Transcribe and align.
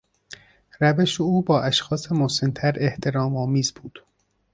روش 0.79 1.21
او 1.21 1.41
با 1.41 1.61
اشخاص 1.61 2.11
مسنتر 2.11 2.75
احترامآمیز 2.79 3.73
بود. 3.73 3.99